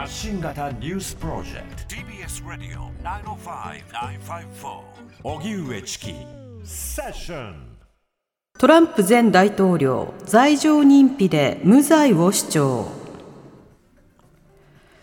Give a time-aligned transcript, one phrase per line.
[0.00, 1.94] 発信型ニュースプロジェクト。
[1.94, 4.80] TBS ラディオ905-954
[5.24, 6.14] おぎゅうえちき
[6.64, 7.76] セッション
[8.58, 12.88] トランプ前大統領罪状認否で無罪を主張。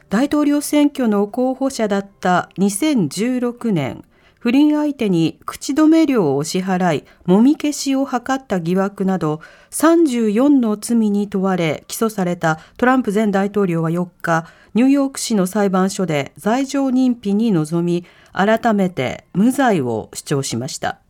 [0.09, 4.03] 大統領選挙の候補者だった2016年
[4.47, 9.41] 不倫相手に口止め料を支払い、もみ消しを図った疑惑など
[9.71, 21.01] 34の罪に問われ起訴されたトランプ前大統領は4日、ニューヨーク市の裁判所で罪状認否に臨み、改めて無罪を主張しました。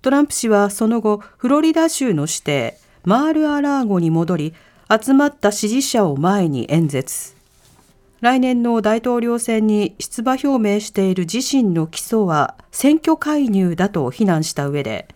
[0.00, 4.54] トランプ氏はその後、フロリダ州の指定、マール・ア・ラーゴに戻り、
[4.88, 7.37] 集まった支持者を前に演説。
[8.20, 15.06] 来年の大統領選に出馬表明している自身の起訴は選挙介入だと非難した上で、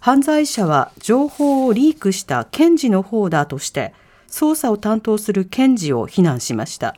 [0.00, 3.94] 犯罪者は情報をリークした検事の方だとして、
[4.28, 6.96] 捜査を担当する検事を非難しました。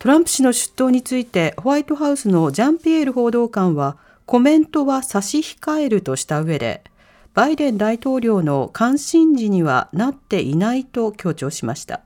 [0.00, 6.82] トランプ氏の出頭についてホワイトハウスのジャンピエール報道官はコメントは差し控えるとした上で、
[7.32, 12.00] バイデン大統領の関心事にはなっていないと強調しました。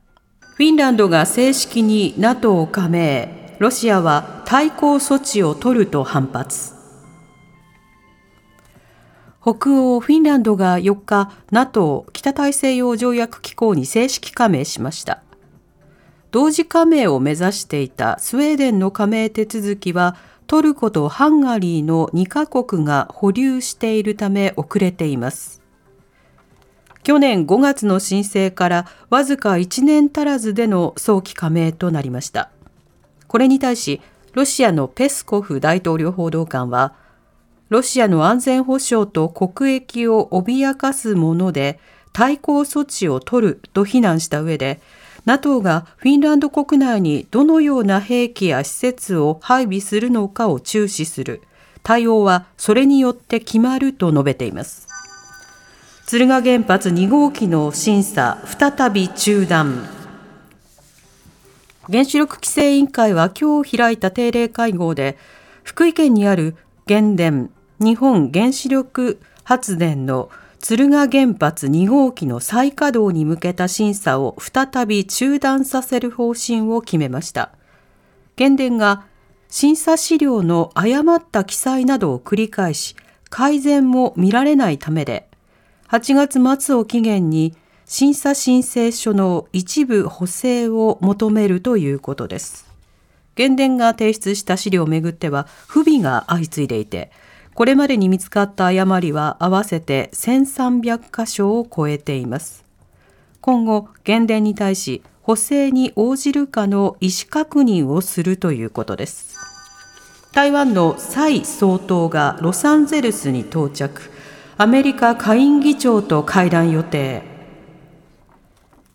[0.55, 6.75] フィンランドが正式に NATO 加盟、ロシアは対抗措置を取ると反発。
[9.43, 15.25] 北欧フィンランドが4日 NATO 北大西洋条約機構に正式加盟しました。
[16.31, 25.64] 同時加盟を目指していたスウェーデンの加盟手続きはトルコとハンガリーの2カ国が保留しているため遅れています。
[27.05, 32.51] 去年5月の申請からわずか1年足らずでの早期加盟となりました。
[33.29, 34.01] これに対し、
[34.33, 36.95] ロシアのペスコフ大統領報道官は、
[37.69, 41.79] ロシアの安全保障と国益を脅かすもので
[42.15, 44.81] 対抗措置を取ると非難した上で、
[45.27, 51.43] NATO がフィンランド国内にどのような兵器や施設を配備するのかを注視する。
[51.83, 54.94] 対応はそれによって決まると述べています。
[56.07, 59.89] 敦賀原発2号機の審査再び中断。
[61.91, 65.17] 原子力規制委員会は今日開いた定例会合で
[65.63, 66.57] 福井県にある
[66.87, 67.51] 原電
[67.81, 70.29] 日本原子力発電の
[70.61, 77.51] 敦賀原発2号機の再稼働に向けた審査を再び中断させる方針を決めました。
[78.37, 79.07] 原電が
[79.49, 82.95] 審査資料の誤った記載などを繰り返し
[83.31, 85.29] 改善も見られないためで
[85.95, 87.55] 8月末を期限に
[87.87, 92.67] 審査申請書の一部補正を求めるということです。
[93.37, 97.13] 原電が提出した資料をめぐっては不備が相次いでいて、
[97.55, 102.65] これまでに見つかった誤りは合わせて1300箇所を超えています。
[103.41, 109.37] 今後、原電に対し補正に応じるかの意思確認をするということです。
[110.33, 114.13] 台湾の蔡総統がロサンゼルスに到着。
[114.57, 117.25] アメリカ下院議長と会談予定。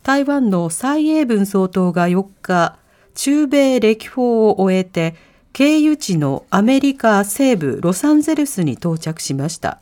[0.03, 2.77] 台湾の蔡英文総統が4日
[3.13, 5.15] 中米歴訪を終えて
[5.51, 9.81] 経由地のアメリカ西部ロサンゼルスに到着しました。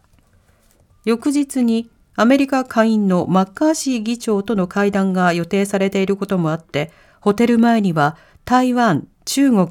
[1.05, 9.67] 翌日にアメリカ下院のマッカーシー議長との会談が予定されていることもあってホテル前には台湾中国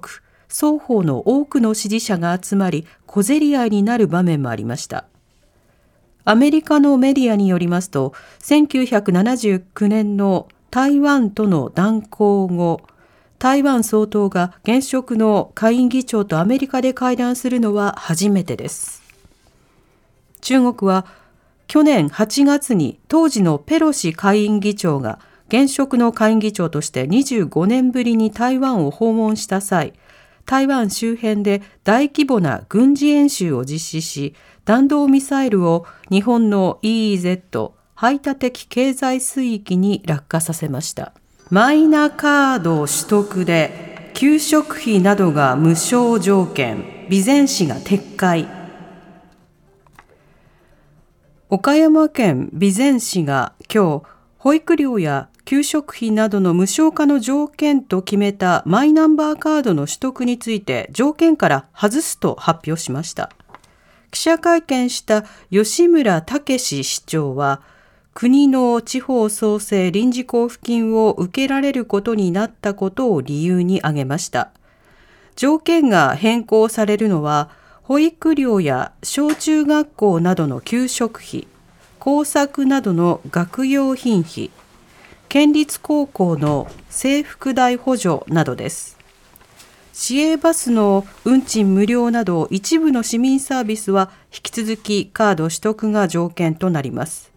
[0.47, 5.07] 双方の多くの支持者が集まり小競り合いになる場面もありました。
[6.29, 12.81] アメリカのメディアによりますと、1979年の台湾との断交後、
[13.39, 19.05] 台湾総統が現職の下院議長とアメリカで会談するのは初めてです。
[20.41, 21.07] 中国は
[21.69, 29.93] 去年8月に当時のペロシ下院議長が現職の下院議長として25年ぶりに台湾を訪問した際、
[30.45, 34.35] 台湾周辺で大規模な軍事演習を実施し、
[34.67, 41.13] 弾道ミサイルを日本の EEZ 排他的経済水域に落下させました。
[41.51, 48.49] マイナカード取得で給食費などが無償条件、備前市が撤回。
[51.49, 54.03] 岡山県備前市が今日、
[54.39, 63.31] 保育料や給食費などの無償化の条件と決めたマイナンバーカードの取得について条件から外すと発表しました。
[64.11, 67.61] 記者会見した吉村武市長は、
[68.15, 74.51] 国の地方創生臨時交付金を受けられることになったことを理由に挙げました。
[75.35, 77.51] 条件が変更されるのは、
[77.83, 81.47] 保育料や小中学校などの給食費、
[81.99, 84.51] 工作などの学用品費、
[85.29, 88.97] 県立高校の制服代補助などです
[89.99, 97.33] 市営バスの運賃無料など一部の市民サービスは引き続きカード取得が条件となります。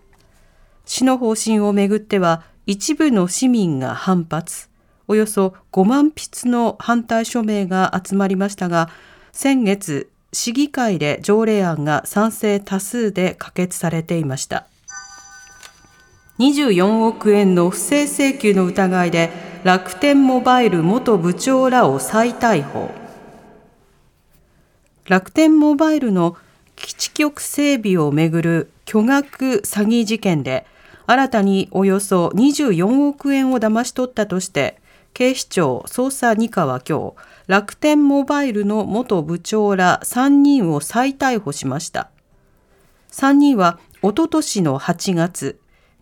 [0.83, 4.67] 市の方針をめぐっては一部の市民が反発。
[5.07, 8.89] およそ5万筆の反対署名が集まりましたが
[9.31, 14.67] 先月市議会で条例案が賛成多数で可決されていました。
[16.39, 22.91] 24億円の不正請求の疑いで楽天モバイル元部長らを再逮捕。
[25.06, 26.38] 楽天モバイルの
[26.77, 30.65] 基地局整備をめぐる巨額詐欺事件で
[31.07, 34.79] 新たにおよそ24億円を騙し取ったとして
[35.13, 37.13] 警視庁捜査2課は今日
[37.47, 42.09] 楽天モバイルの元部長ら3人を再逮捕しました。
[43.12, 45.59] 3人はおととしの8月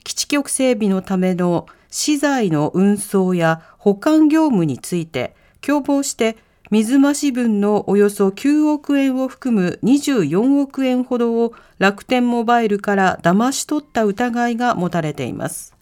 [0.08, 6.38] 基地局整備のための資材の運送や保管業務について共謀して
[6.72, 15.76] 水増し分のおよそ9億円を含む24億円ほどを楽天モバイルから騙し取った疑いが持たれています。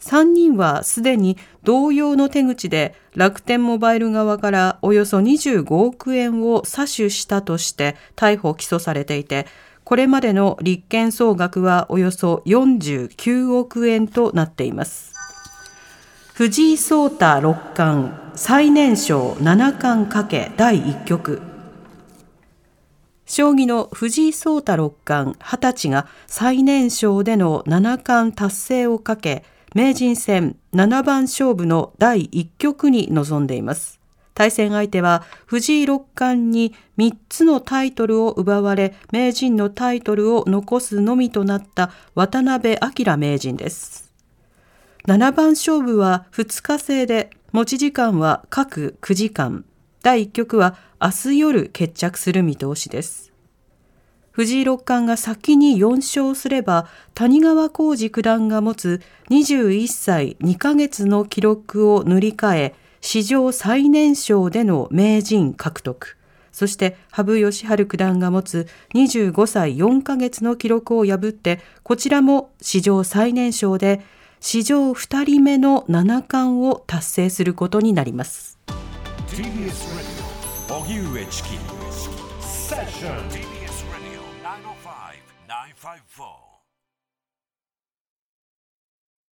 [0.00, 9.46] 3人はすでに同様の手口で楽天モバイル側からおよそ25億円を詐取したとして逮捕・起訴されていて、
[9.88, 15.14] これまでの立件総額はおよそ49億円となっています。
[16.34, 21.40] 藤井聡太六冠最年少七冠かけ第1局
[23.24, 29.42] 将棋の藤井聡太六冠20歳が最年少での七冠達成をかけ
[29.74, 33.98] 名人戦七番勝負の第1局に臨んでいます
[34.38, 44.14] 対戦相手は藤井六冠に3つのタイトルを奪われ名人のタイトルを残すのみとなった渡辺明名人です。
[45.08, 49.64] 7番勝負は2日制で持ち時間は各9時間。
[50.04, 53.32] 第1局は明日夜決着する見通しです。
[54.30, 59.00] 藤井六冠が先に4勝すれば谷川浩司九段が持つ
[59.30, 66.16] 21歳2ヶ月の記録を塗り替え史上最年少での名人獲得。
[66.52, 74.00] そして羽生善治九段が持つ25歳4ヶ月の記録を破って、こちらも史上最年少で
[74.40, 78.58] 史上2人目の七冠を達成することになります。